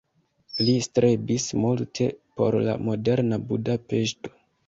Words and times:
Li 0.69 0.73
strebis 0.85 1.45
multe 1.65 2.07
por 2.41 2.57
la 2.69 2.75
moderna 2.87 3.41
Budapeŝto. 3.53 4.35